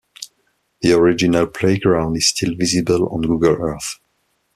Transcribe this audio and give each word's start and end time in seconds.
The 0.81 0.93
original 0.97 1.45
playground 1.45 2.17
is 2.17 2.29
still 2.29 2.55
visible 2.55 3.07
on 3.09 3.21
Google 3.21 3.57
Earth. 3.61 3.99